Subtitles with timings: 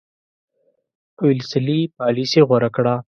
[1.25, 2.95] ویلسلي پالیسي غوره کړه.